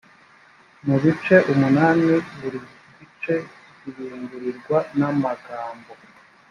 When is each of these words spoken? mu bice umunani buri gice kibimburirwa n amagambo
mu 0.85 0.95
bice 1.03 1.35
umunani 1.51 2.11
buri 2.39 2.59
gice 2.97 3.35
kibimburirwa 3.77 4.77
n 4.97 4.99
amagambo 5.09 5.91